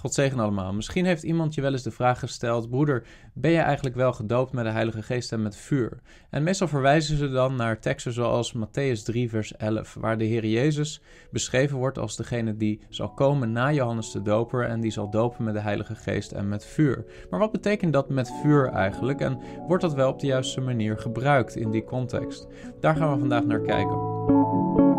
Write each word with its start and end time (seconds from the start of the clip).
God 0.00 0.14
zegen 0.14 0.38
allemaal. 0.38 0.72
Misschien 0.72 1.04
heeft 1.04 1.22
iemand 1.22 1.54
je 1.54 1.60
wel 1.60 1.72
eens 1.72 1.82
de 1.82 1.90
vraag 1.90 2.18
gesteld: 2.18 2.70
Broeder, 2.70 3.02
ben 3.34 3.50
je 3.50 3.58
eigenlijk 3.58 3.96
wel 3.96 4.12
gedoopt 4.12 4.52
met 4.52 4.64
de 4.64 4.70
Heilige 4.70 5.02
Geest 5.02 5.32
en 5.32 5.42
met 5.42 5.56
vuur? 5.56 6.00
En 6.30 6.42
meestal 6.42 6.68
verwijzen 6.68 7.16
ze 7.16 7.30
dan 7.30 7.56
naar 7.56 7.80
teksten 7.80 8.12
zoals 8.12 8.54
Matthäus 8.54 9.02
3, 9.04 9.28
vers 9.28 9.56
11, 9.56 9.94
waar 9.94 10.18
de 10.18 10.24
Heer 10.24 10.46
Jezus 10.46 11.02
beschreven 11.30 11.76
wordt 11.76 11.98
als 11.98 12.16
degene 12.16 12.56
die 12.56 12.80
zal 12.88 13.08
komen 13.08 13.52
na 13.52 13.72
Johannes 13.72 14.12
de 14.12 14.22
Doper 14.22 14.64
en 14.64 14.80
die 14.80 14.90
zal 14.90 15.10
dopen 15.10 15.44
met 15.44 15.54
de 15.54 15.60
Heilige 15.60 15.94
Geest 15.94 16.32
en 16.32 16.48
met 16.48 16.64
vuur. 16.64 17.04
Maar 17.30 17.40
wat 17.40 17.52
betekent 17.52 17.92
dat 17.92 18.08
met 18.08 18.32
vuur 18.42 18.68
eigenlijk 18.68 19.20
en 19.20 19.38
wordt 19.66 19.82
dat 19.82 19.94
wel 19.94 20.10
op 20.10 20.20
de 20.20 20.26
juiste 20.26 20.60
manier 20.60 20.98
gebruikt 20.98 21.56
in 21.56 21.70
die 21.70 21.84
context? 21.84 22.46
Daar 22.80 22.96
gaan 22.96 23.12
we 23.12 23.18
vandaag 23.18 23.44
naar 23.44 23.60
kijken. 23.60 24.89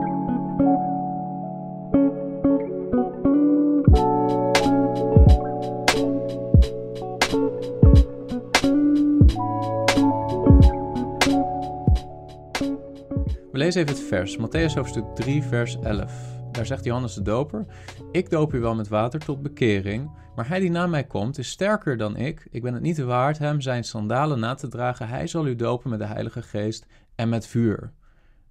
Lees 13.75 13.84
even 13.84 13.95
het 13.95 14.07
vers. 14.07 14.38
Matthäus 14.38 14.73
hoofdstuk 14.73 15.05
3, 15.16 15.43
vers 15.43 15.80
11. 15.80 16.13
Daar 16.52 16.66
zegt 16.66 16.84
Johannes 16.84 17.13
de 17.13 17.21
Doper: 17.21 17.66
Ik 18.11 18.30
doop 18.30 18.53
u 18.53 18.59
wel 18.59 18.75
met 18.75 18.88
water 18.88 19.20
tot 19.20 19.41
bekering, 19.41 20.11
maar 20.35 20.47
hij 20.47 20.59
die 20.59 20.71
na 20.71 20.88
mij 20.88 21.03
komt 21.03 21.38
is 21.38 21.49
sterker 21.49 21.97
dan 21.97 22.17
ik. 22.17 22.47
Ik 22.49 22.61
ben 22.61 22.73
het 22.73 22.81
niet 22.81 22.97
waard 22.97 23.38
hem 23.38 23.61
zijn 23.61 23.84
sandalen 23.84 24.39
na 24.39 24.53
te 24.53 24.67
dragen. 24.67 25.07
Hij 25.07 25.27
zal 25.27 25.47
u 25.47 25.55
dopen 25.55 25.89
met 25.89 25.99
de 25.99 26.05
Heilige 26.05 26.41
Geest 26.41 26.85
en 27.16 27.30
met 27.30 27.47
vuur. 27.47 27.91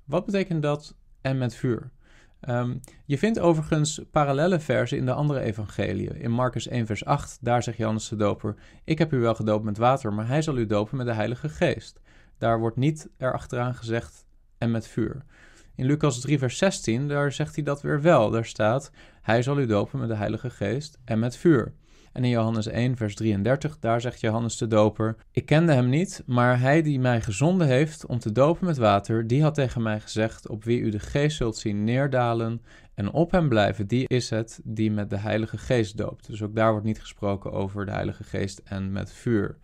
Wat 0.05 0.25
betekent 0.25 0.63
dat 0.63 0.97
en 1.21 1.39
met 1.39 1.55
vuur? 1.55 1.91
Ehm, 2.41 2.77
je 3.07 3.19
vindt 3.19 3.39
overigens 3.39 4.01
parallele 4.11 4.61
versen 4.61 4.99
in 4.99 5.07
de 5.07 5.13
andere 5.13 5.41
evangeliën. 5.41 6.17
In 6.17 6.31
Marcus 6.31 6.69
1, 6.69 6.87
vers 6.87 7.05
8, 7.05 7.39
daar 7.41 7.63
zegt 7.63 7.79
Johannes 7.79 8.09
de 8.09 8.17
Doper: 8.17 8.55
Ik 8.85 8.99
heb 8.99 9.13
u 9.13 9.19
wel 9.19 9.35
gedoopt 9.35 9.65
met 9.65 9.79
water, 9.79 10.13
maar 10.13 10.27
hij 10.27 10.43
zal 10.43 10.57
u 10.57 10.67
dopen 10.67 10.97
met 10.97 11.07
de 11.07 11.15
Heilige 11.15 11.49
Geest. 11.49 12.01
Daar 12.39 12.59
wordt 12.59 12.77
niet 12.77 13.09
erachteraan 13.19 13.75
gezegd 13.75 14.29
en 14.61 14.71
met 14.71 14.87
vuur. 14.87 15.25
In 15.75 15.87
Lucas 15.87 16.21
3, 16.21 16.39
vers 16.39 16.59
16, 16.59 17.09
daar 17.09 17.33
zegt 17.33 17.55
hij 17.55 17.65
dat 17.65 17.83
weer 17.83 18.03
wel. 18.03 18.31
Daar 18.31 18.45
staat: 18.45 18.91
Hij 19.23 19.43
zal 19.43 19.59
u 19.59 19.67
dopen 19.67 19.99
met 19.99 20.09
de 20.09 20.15
Heilige 20.15 20.51
Geest 20.51 20.99
en 21.05 21.19
met 21.19 21.37
vuur. 21.37 21.73
En 22.13 22.25
in 22.25 22.31
Johannes 22.31 22.67
1, 22.67 22.97
vers 22.97 23.15
33, 23.15 23.79
daar 23.79 24.01
zegt 24.01 24.21
Johannes 24.21 24.57
de 24.57 24.67
Doper: 24.67 25.17
Ik 25.31 25.47
kende 25.47 25.73
hem 25.73 25.89
niet, 25.89 26.23
maar 26.27 26.61
hij 26.61 26.83
die 26.83 27.01
mij 27.01 27.21
gezonden 27.21 27.67
heeft 27.67 28.07
om 28.07 28.19
te 28.19 28.33
dopen 28.33 28.67
met 28.67 28.77
water, 28.77 29.27
die 29.27 29.43
had 29.43 29.55
tegen 29.55 29.83
mij 29.83 30.01
gezegd: 30.01 30.49
Op 30.49 30.65
wie 30.65 30.81
u 30.81 30.91
de 30.91 30.99
Geest 30.99 31.37
zult 31.37 31.57
zien 31.57 31.85
neerdalen 31.85 32.63
en 32.95 33.13
op 33.13 33.31
hem 33.31 33.49
blijven, 33.49 33.87
die 33.87 34.09
is 34.09 34.31
het 34.31 34.61
die 34.65 34.91
met 34.91 35.11
de 35.11 35.19
Heilige 35.19 35.59
Geest 35.59 35.97
doopt. 35.97 36.27
Dus 36.27 36.43
ook 36.43 36.55
daar 36.55 36.71
wordt 36.71 36.87
niet 36.87 37.01
gesproken 37.01 37.53
over 37.53 37.87
de 37.87 37.93
Heilige 37.93 38.25
Geest 38.25 38.61
en 38.65 38.93
met 38.93 39.13
vuur. 39.13 39.59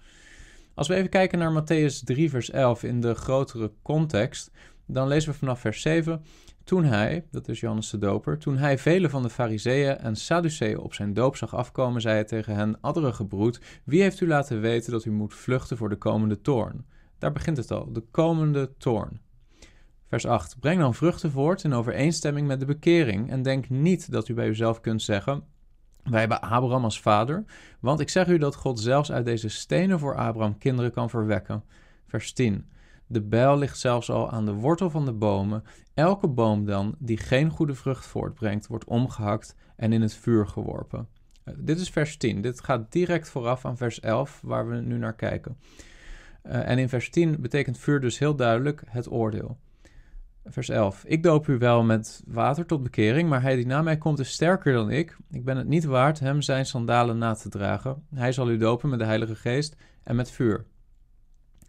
Als 0.75 0.89
we 0.89 0.95
even 0.95 1.11
kijken 1.11 1.39
naar 1.39 1.63
Matthäus 1.63 2.05
3, 2.05 2.31
vers 2.31 2.51
11 2.51 2.83
in 2.83 3.01
de 3.01 3.15
grotere 3.15 3.73
context, 3.83 4.51
dan 4.87 5.09
lezen 5.09 5.33
we 5.33 5.39
vanaf 5.39 5.61
vers 5.61 5.83
7. 5.83 6.25
Toen 6.65 6.84
hij, 6.84 7.27
dat 7.31 7.48
is 7.48 7.61
Johannes 7.61 7.91
de 7.91 7.98
Doper, 7.98 8.39
toen 8.39 8.56
hij 8.56 8.79
vele 8.79 9.11
van 9.11 9.23
de 9.23 9.31
Fariseeën 9.31 9.98
en 9.98 10.17
Sadduceeën 10.17 10.78
op 10.78 10.95
zijn 10.95 11.15
doop 11.15 11.37
zag 11.37 11.55
afkomen, 11.55 12.01
zei 12.01 12.15
hij 12.15 12.25
tegen 12.25 12.55
hen: 12.55 12.81
Adderige 12.81 13.27
broed, 13.27 13.61
wie 13.84 14.03
heeft 14.03 14.20
u 14.20 14.27
laten 14.27 14.61
weten 14.61 14.93
dat 14.93 15.05
u 15.05 15.11
moet 15.11 15.34
vluchten 15.34 15.77
voor 15.77 15.89
de 15.89 15.97
komende 15.97 16.41
toorn? 16.41 16.87
Daar 17.19 17.33
begint 17.33 17.56
het 17.56 17.70
al, 17.70 17.93
de 17.93 18.05
komende 18.11 18.77
toorn. 18.78 19.20
Vers 20.09 20.27
8. 20.27 20.61
Breng 20.61 20.81
dan 20.81 20.95
vruchten 20.95 21.31
voort 21.31 21.65
in 21.65 21.73
overeenstemming 21.73 22.47
met 22.47 22.61
de 22.61 22.67
bekering 22.67 23.31
en 23.31 23.43
denk 23.43 23.69
niet 23.69 24.11
dat 24.11 24.28
u 24.28 24.34
bij 24.34 24.48
uzelf 24.48 24.81
kunt 24.81 25.03
zeggen: 25.03 25.45
wij 26.03 26.21
hebben 26.21 26.41
Abraham 26.41 26.84
als 26.84 27.00
vader, 27.00 27.45
want 27.81 28.00
ik 28.00 28.09
zeg 28.09 28.28
u 28.28 28.39
dat 28.39 28.55
God 28.55 28.81
zelfs 28.81 29.12
uit 29.12 29.25
deze 29.25 29.48
stenen 29.48 29.98
voor 29.98 30.17
Abraham 30.17 30.59
kinderen 30.59 30.93
kan 30.93 31.11
verwekken. 31.11 31.65
Vers 32.06 32.33
10. 32.33 32.71
De 33.07 33.23
bijl 33.23 33.59
ligt 33.59 33.79
zelfs 33.79 34.11
al 34.11 34.31
aan 34.31 34.45
de 34.45 34.53
wortel 34.53 34.91
van 34.91 35.05
de 35.05 35.12
bomen. 35.12 35.62
Elke 35.94 36.28
boom 36.28 36.65
dan 36.65 36.94
die 36.99 37.17
geen 37.17 37.50
goede 37.50 37.75
vrucht 37.75 38.06
voortbrengt, 38.06 38.67
wordt 38.67 38.84
omgehakt 38.84 39.56
en 39.77 39.93
in 39.93 40.03
het 40.03 40.15
vuur 40.15 40.47
geworpen. 40.47 41.09
Uh, 41.44 41.55
dit 41.59 41.81
is 41.81 41.91
vers 41.91 42.17
10. 42.17 42.41
Dit 42.41 42.61
gaat 42.61 42.93
direct 42.93 43.28
vooraf 43.28 43.65
aan 43.65 43.77
vers 43.77 44.00
11, 44.00 44.41
waar 44.43 44.69
we 44.69 44.77
nu 44.77 44.99
naar 44.99 45.15
kijken. 45.15 45.56
Uh, 46.43 46.69
en 46.69 46.78
in 46.78 46.89
vers 46.89 47.11
10 47.11 47.41
betekent 47.41 47.78
vuur 47.78 48.00
dus 48.00 48.19
heel 48.19 48.37
duidelijk 48.37 48.83
het 48.87 49.11
oordeel. 49.11 49.59
Vers 50.44 50.69
11. 50.69 51.05
Ik 51.05 51.23
doop 51.23 51.47
u 51.47 51.59
wel 51.59 51.84
met 51.84 52.23
water 52.27 52.67
tot 52.67 52.83
bekering, 52.83 53.28
maar 53.28 53.43
hij 53.43 53.56
die 53.56 53.67
na 53.67 53.83
mij 53.83 53.97
komt 53.97 54.19
is 54.19 54.33
sterker 54.33 54.73
dan 54.73 54.91
ik. 54.91 55.17
Ik 55.31 55.44
ben 55.44 55.56
het 55.56 55.67
niet 55.67 55.84
waard 55.84 56.21
hem 56.21 56.43
zijn 56.43 56.67
sandalen 56.67 57.19
na 57.19 57.34
te 57.34 57.49
dragen. 57.49 58.03
Hij 58.15 58.33
zal 58.33 58.50
u 58.50 58.56
dopen 58.56 58.88
met 58.88 58.99
de 58.99 59.05
Heilige 59.05 59.34
Geest 59.34 59.77
en 60.03 60.17
met 60.17 60.31
vuur. 60.31 60.65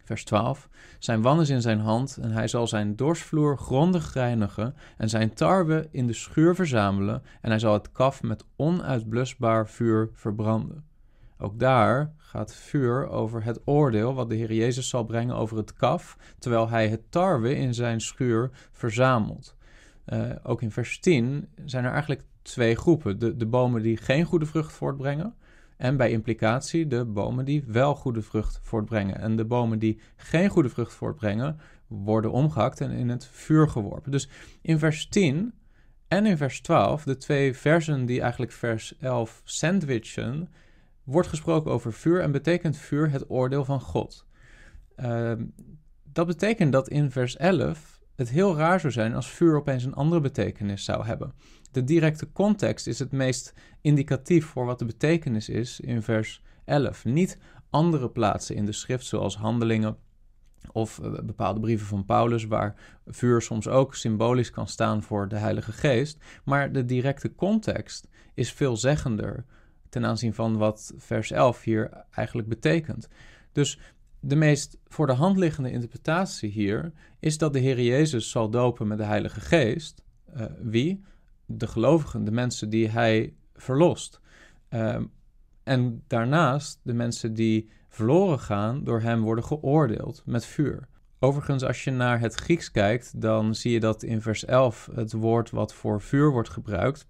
Vers 0.08 0.24
12. 0.24 0.68
Zijn 0.98 1.22
wan 1.22 1.40
is 1.40 1.48
in 1.48 1.60
zijn 1.60 1.80
hand 1.80 2.18
en 2.20 2.30
hij 2.30 2.48
zal 2.48 2.66
zijn 2.66 2.96
dorsvloer 2.96 3.58
grondig 3.58 4.14
reinigen 4.14 4.74
en 4.96 5.08
zijn 5.08 5.34
tarwe 5.34 5.88
in 5.90 6.06
de 6.06 6.12
schuur 6.12 6.54
verzamelen 6.54 7.22
en 7.40 7.50
hij 7.50 7.58
zal 7.58 7.72
het 7.72 7.92
kaf 7.92 8.22
met 8.22 8.44
onuitblusbaar 8.56 9.68
vuur 9.68 10.10
verbranden. 10.12 10.84
Ook 11.38 11.58
daar 11.58 12.12
gaat 12.16 12.54
vuur 12.54 13.08
over 13.08 13.44
het 13.44 13.60
oordeel 13.64 14.14
wat 14.14 14.28
de 14.28 14.34
Heer 14.34 14.52
Jezus 14.52 14.88
zal 14.88 15.04
brengen 15.04 15.34
over 15.34 15.56
het 15.56 15.72
kaf, 15.72 16.16
terwijl 16.38 16.68
hij 16.68 16.88
het 16.88 17.10
tarwe 17.10 17.54
in 17.54 17.74
zijn 17.74 18.00
schuur 18.00 18.50
verzamelt. 18.72 19.56
Uh, 20.06 20.30
ook 20.42 20.62
in 20.62 20.70
vers 20.70 21.00
10 21.00 21.48
zijn 21.64 21.84
er 21.84 21.92
eigenlijk 21.92 22.22
twee 22.42 22.76
groepen. 22.76 23.18
De, 23.18 23.36
de 23.36 23.46
bomen 23.46 23.82
die 23.82 23.96
geen 23.96 24.24
goede 24.24 24.46
vrucht 24.46 24.72
voortbrengen 24.72 25.34
en 25.78 25.96
bij 25.96 26.10
implicatie 26.10 26.86
de 26.86 27.04
bomen 27.04 27.44
die 27.44 27.64
wel 27.66 27.94
goede 27.94 28.22
vrucht 28.22 28.60
voortbrengen. 28.62 29.20
En 29.20 29.36
de 29.36 29.44
bomen 29.44 29.78
die 29.78 30.00
geen 30.16 30.48
goede 30.48 30.68
vrucht 30.68 30.92
voortbrengen, 30.92 31.60
worden 31.86 32.32
omgehakt 32.32 32.80
en 32.80 32.90
in 32.90 33.08
het 33.08 33.26
vuur 33.26 33.68
geworpen. 33.68 34.10
Dus 34.10 34.28
in 34.62 34.78
vers 34.78 35.08
10 35.08 35.52
en 36.08 36.26
in 36.26 36.36
vers 36.36 36.60
12, 36.60 37.04
de 37.04 37.16
twee 37.16 37.54
versen 37.54 38.06
die 38.06 38.20
eigenlijk 38.20 38.52
vers 38.52 38.96
11 38.96 39.40
sandwichen, 39.44 40.48
wordt 41.04 41.28
gesproken 41.28 41.70
over 41.70 41.92
vuur 41.92 42.20
en 42.20 42.32
betekent 42.32 42.76
vuur 42.76 43.10
het 43.10 43.30
oordeel 43.30 43.64
van 43.64 43.80
God. 43.80 44.26
Uh, 44.96 45.32
dat 46.12 46.26
betekent 46.26 46.72
dat 46.72 46.88
in 46.88 47.10
vers 47.10 47.36
11 47.36 47.97
het 48.18 48.30
heel 48.30 48.56
raar 48.56 48.80
zou 48.80 48.92
zijn 48.92 49.14
als 49.14 49.30
vuur 49.30 49.56
opeens 49.56 49.84
een 49.84 49.94
andere 49.94 50.20
betekenis 50.20 50.84
zou 50.84 51.04
hebben. 51.04 51.32
De 51.70 51.84
directe 51.84 52.32
context 52.32 52.86
is 52.86 52.98
het 52.98 53.12
meest 53.12 53.54
indicatief 53.80 54.46
voor 54.46 54.64
wat 54.64 54.78
de 54.78 54.84
betekenis 54.84 55.48
is 55.48 55.80
in 55.80 56.02
vers 56.02 56.42
11. 56.64 57.04
Niet 57.04 57.38
andere 57.70 58.10
plaatsen 58.10 58.56
in 58.56 58.64
de 58.64 58.72
schrift, 58.72 59.06
zoals 59.06 59.36
handelingen 59.36 59.96
of 60.72 60.98
eh, 60.98 61.12
bepaalde 61.22 61.60
brieven 61.60 61.86
van 61.86 62.04
Paulus, 62.04 62.44
waar 62.44 62.74
vuur 63.06 63.42
soms 63.42 63.68
ook 63.68 63.94
symbolisch 63.94 64.50
kan 64.50 64.68
staan 64.68 65.02
voor 65.02 65.28
de 65.28 65.36
Heilige 65.36 65.72
Geest. 65.72 66.18
Maar 66.44 66.72
de 66.72 66.84
directe 66.84 67.34
context 67.34 68.08
is 68.34 68.52
veelzeggender 68.52 69.44
ten 69.88 70.06
aanzien 70.06 70.34
van 70.34 70.56
wat 70.56 70.92
vers 70.96 71.30
11 71.30 71.62
hier 71.62 72.04
eigenlijk 72.10 72.48
betekent. 72.48 73.08
Dus 73.52 73.78
de 74.20 74.36
meest 74.36 74.78
voor 74.86 75.06
de 75.06 75.12
hand 75.12 75.36
liggende 75.36 75.70
interpretatie 75.70 76.50
hier 76.50 76.92
is 77.18 77.38
dat 77.38 77.52
de 77.52 77.58
Heer 77.58 77.80
Jezus 77.80 78.30
zal 78.30 78.50
dopen 78.50 78.86
met 78.86 78.98
de 78.98 79.04
Heilige 79.04 79.40
Geest. 79.40 80.02
Uh, 80.36 80.44
wie? 80.62 81.04
De 81.46 81.66
gelovigen, 81.66 82.24
de 82.24 82.30
mensen 82.30 82.68
die 82.70 82.88
hij 82.88 83.34
verlost. 83.54 84.20
Uh, 84.70 84.96
en 85.62 86.02
daarnaast 86.06 86.80
de 86.82 86.92
mensen 86.92 87.34
die 87.34 87.70
verloren 87.88 88.38
gaan 88.38 88.84
door 88.84 89.00
hem 89.00 89.22
worden 89.22 89.44
geoordeeld 89.44 90.22
met 90.24 90.44
vuur. 90.44 90.88
Overigens, 91.18 91.64
als 91.64 91.84
je 91.84 91.90
naar 91.90 92.20
het 92.20 92.34
Grieks 92.34 92.70
kijkt, 92.70 93.20
dan 93.20 93.54
zie 93.54 93.72
je 93.72 93.80
dat 93.80 94.02
in 94.02 94.22
vers 94.22 94.44
11 94.44 94.88
het 94.94 95.12
woord 95.12 95.50
wat 95.50 95.74
voor 95.74 96.00
vuur 96.00 96.30
wordt 96.30 96.48
gebruikt. 96.48 97.06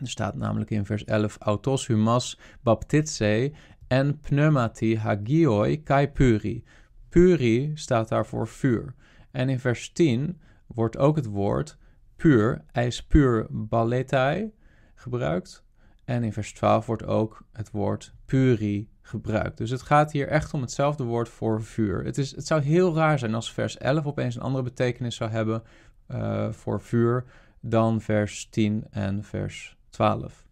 Er 0.00 0.08
staat 0.08 0.34
namelijk 0.34 0.70
in 0.70 0.84
vers 0.84 1.04
11: 1.04 1.36
autos 1.38 1.86
humas 1.86 2.38
baptitse 2.62 3.52
en 3.88 4.20
pneumati 4.20 4.96
hagioi 4.96 5.82
kai 5.82 6.08
puri. 6.08 6.64
Puri 7.08 7.72
staat 7.74 8.08
daar 8.08 8.26
voor 8.26 8.48
vuur. 8.48 8.94
En 9.30 9.48
in 9.48 9.58
vers 9.58 9.92
10 9.92 10.40
wordt 10.66 10.96
ook 10.96 11.16
het 11.16 11.26
woord 11.26 11.78
puur, 12.16 12.64
eis 12.72 13.06
puur 13.06 13.46
balletai, 13.50 14.52
gebruikt. 14.94 15.64
En 16.04 16.24
in 16.24 16.32
vers 16.32 16.52
12 16.52 16.86
wordt 16.86 17.04
ook 17.04 17.44
het 17.52 17.70
woord 17.70 18.14
puri 18.24 18.88
gebruikt. 19.00 19.58
Dus 19.58 19.70
het 19.70 19.82
gaat 19.82 20.12
hier 20.12 20.28
echt 20.28 20.54
om 20.54 20.60
hetzelfde 20.60 21.04
woord 21.04 21.28
voor 21.28 21.62
vuur. 21.62 22.04
Het, 22.04 22.18
is, 22.18 22.36
het 22.36 22.46
zou 22.46 22.62
heel 22.62 22.94
raar 22.94 23.18
zijn 23.18 23.34
als 23.34 23.52
vers 23.52 23.78
11 23.78 24.06
opeens 24.06 24.34
een 24.34 24.42
andere 24.42 24.64
betekenis 24.64 25.16
zou 25.16 25.30
hebben 25.30 25.62
uh, 26.08 26.52
voor 26.52 26.80
vuur 26.80 27.24
dan 27.60 28.00
vers 28.00 28.48
10 28.48 28.86
en 28.90 29.24
vers 29.24 29.76
12. 29.90 30.46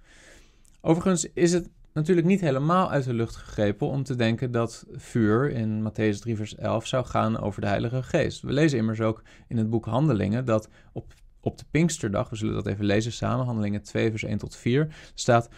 Overigens 0.81 1.33
is 1.33 1.53
het 1.53 1.71
natuurlijk 1.97 2.27
niet 2.27 2.41
helemaal 2.41 2.91
uit 2.91 3.05
de 3.05 3.15
lucht 3.15 3.37
gegrepen 3.37 3.87
om 3.87 4.03
te 4.03 4.17
denken 4.17 4.51
dat 4.51 4.87
vuur 4.93 5.51
in 5.51 5.91
Matthäus 5.91 6.19
3, 6.21 6.37
vers 6.37 6.55
11 6.55 6.87
zou 6.87 7.07
gaan 7.07 7.41
over 7.41 7.61
de 7.61 7.67
Heilige 7.67 8.03
Geest. 8.03 8.43
We 8.43 8.53
lezen 8.53 8.79
immers 8.79 9.01
ook 9.01 9.23
in 9.49 9.57
het 9.57 9.71
boek 9.71 9.85
Handelingen 9.85 10.45
dat 10.45 10.69
op, 10.93 11.13
op 11.41 11.59
de 11.59 11.65
Pinksterdag, 11.71 12.29
we 12.31 12.37
zullen 12.37 12.55
dat 12.55 12.67
even 12.67 12.85
lezen 12.85 13.13
samen, 13.13 13.47
Handelingen 13.47 13.83
2, 13.83 14.11
vers 14.11 14.25
1 14.25 14.39
tot 14.39 14.57
4, 14.57 14.95
staat. 15.15 15.49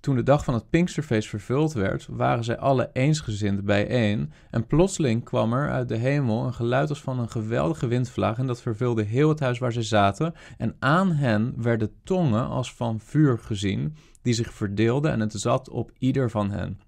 toen 0.00 0.16
de 0.16 0.22
dag 0.22 0.44
van 0.44 0.54
het 0.54 0.70
Pinksterfeest 0.70 1.28
vervuld 1.28 1.72
werd, 1.72 2.06
waren 2.10 2.44
zij 2.44 2.58
alle 2.58 2.90
eensgezind 2.92 3.64
bijeen. 3.64 4.32
En 4.50 4.66
plotseling 4.66 5.24
kwam 5.24 5.52
er 5.52 5.70
uit 5.70 5.88
de 5.88 5.96
hemel 5.96 6.44
een 6.44 6.54
geluid 6.54 6.88
als 6.88 7.02
van 7.02 7.18
een 7.18 7.30
geweldige 7.30 7.86
windvlaag. 7.86 8.38
En 8.38 8.46
dat 8.46 8.62
vervulde 8.62 9.02
heel 9.02 9.28
het 9.28 9.40
huis 9.40 9.58
waar 9.58 9.72
zij 9.72 9.82
zaten. 9.82 10.34
En 10.58 10.76
aan 10.78 11.12
hen 11.12 11.54
werden 11.56 11.92
tongen 12.04 12.48
als 12.48 12.74
van 12.74 13.00
vuur 13.00 13.38
gezien, 13.38 13.96
die 14.22 14.34
zich 14.34 14.52
verdeelden. 14.52 15.12
En 15.12 15.20
het 15.20 15.32
zat 15.32 15.68
op 15.68 15.92
ieder 15.98 16.30
van 16.30 16.50
hen. 16.50 16.80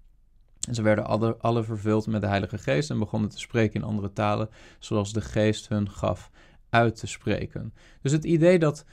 En 0.68 0.74
ze 0.74 0.82
werden 0.82 1.06
alle, 1.06 1.36
alle 1.36 1.64
vervuld 1.64 2.06
met 2.06 2.20
de 2.20 2.26
Heilige 2.26 2.58
Geest 2.58 2.90
en 2.90 2.98
begonnen 2.98 3.30
te 3.30 3.38
spreken 3.38 3.80
in 3.80 3.86
andere 3.86 4.12
talen, 4.12 4.48
zoals 4.78 5.12
de 5.12 5.20
Geest 5.20 5.68
hun 5.68 5.90
gaf 5.90 6.30
uit 6.70 6.96
te 6.96 7.06
spreken. 7.06 7.74
Dus 8.02 8.12
het 8.12 8.24
idee 8.24 8.58
dat 8.58 8.84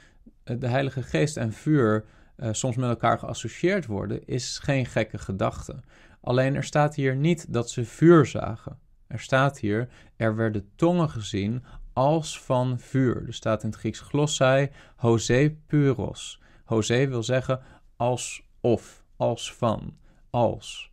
de 0.43 0.67
Heilige 0.67 1.03
Geest 1.03 1.37
en 1.37 1.53
vuur 1.53 2.05
uh, 2.37 2.49
soms 2.51 2.75
met 2.75 2.89
elkaar 2.89 3.19
geassocieerd 3.19 3.85
worden, 3.85 4.27
is 4.27 4.59
geen 4.59 4.85
gekke 4.85 5.17
gedachte. 5.17 5.79
Alleen 6.21 6.55
er 6.55 6.63
staat 6.63 6.95
hier 6.95 7.15
niet 7.15 7.53
dat 7.53 7.69
ze 7.69 7.85
vuur 7.85 8.25
zagen. 8.25 8.79
Er 9.07 9.19
staat 9.19 9.59
hier, 9.59 9.89
er 10.15 10.35
werden 10.35 10.69
tongen 10.75 11.09
gezien 11.09 11.63
als 11.93 12.41
van 12.41 12.79
vuur. 12.79 13.23
Er 13.27 13.33
staat 13.33 13.63
in 13.63 13.69
het 13.69 13.79
Grieks 13.79 13.99
glossai, 13.99 14.69
hose 14.95 15.55
puros. 15.67 16.41
Wil 16.87 17.23
zeggen 17.23 17.61
als 18.01 18.43
of, 18.61 19.03
als 19.15 19.53
van, 19.53 19.97
als. 20.29 20.91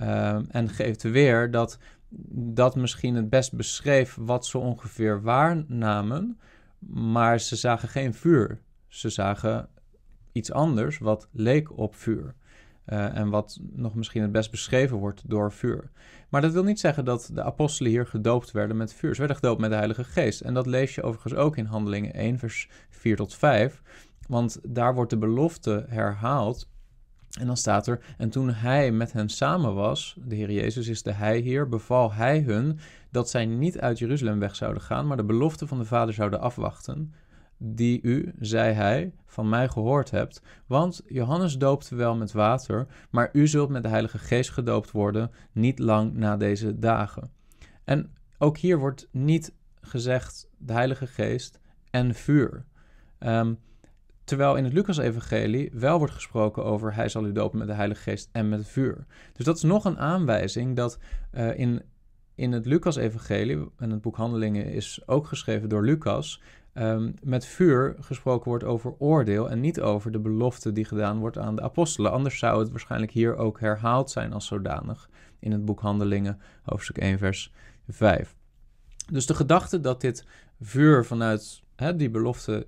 Uh, 0.00 0.38
en 0.48 0.68
geeft 0.68 1.02
weer 1.02 1.50
dat 1.50 1.78
dat 2.28 2.76
misschien 2.76 3.14
het 3.14 3.30
best 3.30 3.52
beschreef 3.52 4.16
wat 4.20 4.46
ze 4.46 4.58
ongeveer 4.58 5.22
waarnamen, 5.22 6.38
maar 6.88 7.40
ze 7.40 7.56
zagen 7.56 7.88
geen 7.88 8.14
vuur. 8.14 8.60
Ze 8.88 9.08
zagen 9.08 9.68
iets 10.32 10.52
anders 10.52 10.98
wat 10.98 11.28
leek 11.32 11.78
op 11.78 11.94
vuur. 11.94 12.34
Uh, 12.86 13.16
en 13.16 13.28
wat 13.28 13.58
nog 13.72 13.94
misschien 13.94 14.22
het 14.22 14.32
best 14.32 14.50
beschreven 14.50 14.96
wordt 14.96 15.22
door 15.26 15.52
vuur. 15.52 15.90
Maar 16.28 16.40
dat 16.40 16.52
wil 16.52 16.64
niet 16.64 16.80
zeggen 16.80 17.04
dat 17.04 17.30
de 17.32 17.42
apostelen 17.42 17.90
hier 17.90 18.06
gedoopt 18.06 18.50
werden 18.50 18.76
met 18.76 18.94
vuur. 18.94 19.12
Ze 19.12 19.18
werden 19.18 19.36
gedoopt 19.36 19.60
met 19.60 19.70
de 19.70 19.76
Heilige 19.76 20.04
Geest. 20.04 20.40
En 20.40 20.54
dat 20.54 20.66
lees 20.66 20.94
je 20.94 21.02
overigens 21.02 21.34
ook 21.34 21.56
in 21.56 21.64
Handelingen 21.64 22.14
1, 22.14 22.38
vers 22.38 22.68
4 22.88 23.16
tot 23.16 23.34
5. 23.34 23.82
Want 24.28 24.58
daar 24.62 24.94
wordt 24.94 25.10
de 25.10 25.18
belofte 25.18 25.84
herhaald. 25.88 26.68
En 27.40 27.46
dan 27.46 27.56
staat 27.56 27.86
er: 27.86 28.14
En 28.18 28.30
toen 28.30 28.50
hij 28.50 28.92
met 28.92 29.12
hen 29.12 29.28
samen 29.28 29.74
was, 29.74 30.16
de 30.24 30.34
Heer 30.34 30.50
Jezus 30.50 30.88
is 30.88 31.02
de 31.02 31.12
Hij 31.12 31.38
hier, 31.38 31.68
beval 31.68 32.12
hij 32.12 32.40
hun 32.40 32.78
dat 33.10 33.30
zij 33.30 33.46
niet 33.46 33.78
uit 33.78 33.98
Jeruzalem 33.98 34.38
weg 34.38 34.56
zouden 34.56 34.82
gaan, 34.82 35.06
maar 35.06 35.16
de 35.16 35.24
belofte 35.24 35.66
van 35.66 35.78
de 35.78 35.84
Vader 35.84 36.14
zouden 36.14 36.40
afwachten 36.40 37.12
die 37.58 38.02
u, 38.02 38.34
zei 38.40 38.72
hij, 38.72 39.12
van 39.26 39.48
mij 39.48 39.68
gehoord 39.68 40.10
hebt. 40.10 40.42
Want 40.66 41.02
Johannes 41.06 41.58
doopte 41.58 41.94
wel 41.94 42.16
met 42.16 42.32
water, 42.32 42.86
maar 43.10 43.28
u 43.32 43.46
zult 43.46 43.68
met 43.68 43.82
de 43.82 43.88
Heilige 43.88 44.18
Geest 44.18 44.50
gedoopt 44.50 44.90
worden, 44.90 45.30
niet 45.52 45.78
lang 45.78 46.14
na 46.14 46.36
deze 46.36 46.78
dagen. 46.78 47.30
En 47.84 48.14
ook 48.38 48.58
hier 48.58 48.78
wordt 48.78 49.08
niet 49.10 49.52
gezegd 49.80 50.48
de 50.58 50.72
Heilige 50.72 51.06
Geest 51.06 51.60
en 51.90 52.14
vuur. 52.14 52.64
Ehm, 53.18 53.54
terwijl 54.26 54.56
in 54.56 54.64
het 54.64 54.72
Lucas-evangelie 54.72 55.70
wel 55.72 55.98
wordt 55.98 56.14
gesproken 56.14 56.64
over 56.64 56.94
hij 56.94 57.08
zal 57.08 57.26
u 57.26 57.32
dopen 57.32 57.58
met 57.58 57.66
de 57.66 57.74
Heilige 57.74 58.02
Geest 58.02 58.28
en 58.32 58.48
met 58.48 58.68
vuur. 58.68 59.06
Dus 59.32 59.44
dat 59.44 59.56
is 59.56 59.62
nog 59.62 59.84
een 59.84 59.98
aanwijzing 59.98 60.76
dat 60.76 60.98
uh, 61.32 61.58
in, 61.58 61.82
in 62.34 62.52
het 62.52 62.66
Lucas-evangelie, 62.66 63.68
en 63.76 63.90
het 63.90 64.00
boek 64.00 64.16
Handelingen 64.16 64.66
is 64.66 65.00
ook 65.06 65.26
geschreven 65.26 65.68
door 65.68 65.84
Lucas, 65.84 66.42
um, 66.74 67.14
met 67.22 67.46
vuur 67.46 67.96
gesproken 68.00 68.48
wordt 68.48 68.64
over 68.64 68.94
oordeel 68.98 69.50
en 69.50 69.60
niet 69.60 69.80
over 69.80 70.12
de 70.12 70.18
belofte 70.18 70.72
die 70.72 70.84
gedaan 70.84 71.18
wordt 71.18 71.38
aan 71.38 71.56
de 71.56 71.62
apostelen. 71.62 72.12
Anders 72.12 72.38
zou 72.38 72.60
het 72.60 72.70
waarschijnlijk 72.70 73.12
hier 73.12 73.36
ook 73.36 73.60
herhaald 73.60 74.10
zijn 74.10 74.32
als 74.32 74.46
zodanig 74.46 75.10
in 75.38 75.52
het 75.52 75.64
boek 75.64 75.80
Handelingen, 75.80 76.40
hoofdstuk 76.62 76.98
1, 76.98 77.18
vers 77.18 77.52
5. 77.88 78.34
Dus 79.12 79.26
de 79.26 79.34
gedachte 79.34 79.80
dat 79.80 80.00
dit 80.00 80.24
vuur 80.60 81.04
vanuit 81.04 81.62
die 81.96 82.10
belofte 82.10 82.66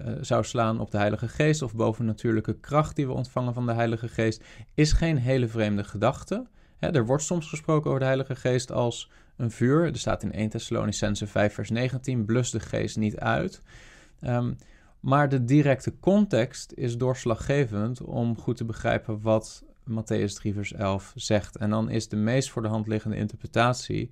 uh, 0.00 0.14
zou 0.20 0.44
slaan 0.44 0.80
op 0.80 0.90
de 0.90 0.98
Heilige 0.98 1.28
Geest 1.28 1.62
of 1.62 1.74
bovennatuurlijke 1.74 2.60
kracht 2.60 2.96
die 2.96 3.06
we 3.06 3.12
ontvangen 3.12 3.54
van 3.54 3.66
de 3.66 3.72
Heilige 3.72 4.08
Geest, 4.08 4.44
is 4.74 4.92
geen 4.92 5.16
hele 5.16 5.48
vreemde 5.48 5.84
gedachte. 5.84 6.46
Er 6.78 7.06
wordt 7.06 7.22
soms 7.22 7.48
gesproken 7.48 7.86
over 7.86 8.00
de 8.00 8.06
Heilige 8.06 8.36
Geest 8.36 8.72
als 8.72 9.10
een 9.36 9.50
vuur. 9.50 9.86
Er 9.86 9.98
staat 9.98 10.22
in 10.22 10.32
1 10.32 10.48
Thessalonicense 10.48 11.26
5 11.26 11.54
vers 11.54 11.70
19, 11.70 12.24
blus 12.24 12.50
de 12.50 12.60
geest 12.60 12.96
niet 12.96 13.18
uit. 13.18 13.62
Um, 14.20 14.56
maar 15.00 15.28
de 15.28 15.44
directe 15.44 15.98
context 16.00 16.72
is 16.72 16.96
doorslaggevend 16.96 18.02
om 18.02 18.38
goed 18.38 18.56
te 18.56 18.64
begrijpen 18.64 19.20
wat 19.22 19.64
Matthäus 19.90 20.32
3 20.34 20.54
vers 20.54 20.72
11 20.72 21.12
zegt. 21.14 21.56
En 21.56 21.70
dan 21.70 21.90
is 21.90 22.08
de 22.08 22.16
meest 22.16 22.50
voor 22.50 22.62
de 22.62 22.68
hand 22.68 22.86
liggende 22.86 23.16
interpretatie 23.16 24.10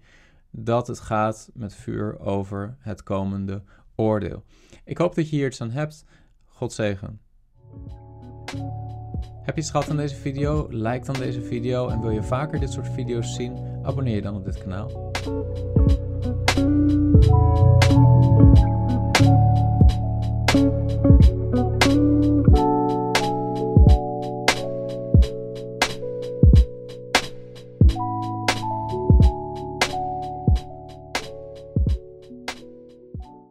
dat 0.51 0.87
het 0.87 1.01
gaat 1.01 1.51
met 1.55 1.75
vuur 1.75 2.21
over 2.21 2.77
het 2.79 3.03
komende 3.03 3.63
oordeel. 3.97 4.43
Ik 4.85 4.99
hoop 4.99 5.15
dat 5.15 5.31
je 5.31 5.37
hier 5.37 5.47
iets 5.47 5.61
aan 5.61 5.71
hebt. 5.71 6.05
God 6.45 6.73
zegen. 6.73 7.21
Heb 9.43 9.55
je 9.55 9.61
het 9.61 9.71
gehad 9.71 9.91
aan 9.91 9.97
deze 9.97 10.15
video? 10.17 10.67
Like 10.71 11.07
dan 11.07 11.15
deze 11.15 11.43
video 11.43 11.89
en 11.89 12.01
wil 12.01 12.11
je 12.11 12.23
vaker 12.23 12.61
dit 12.61 12.73
soort 12.73 12.89
video's 12.89 13.35
zien? 13.35 13.57
Abonneer 13.83 14.15
je 14.15 14.23
dan 14.23 14.37
op 14.37 14.45
dit 14.45 14.59
kanaal. 14.59 15.11